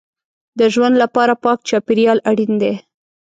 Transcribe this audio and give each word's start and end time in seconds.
د 0.59 0.61
ژوند 0.73 0.95
لپاره 1.03 1.33
پاک 1.43 1.59
چاپېریال 1.69 2.19
اړین 2.29 2.53
دی. 2.61 2.73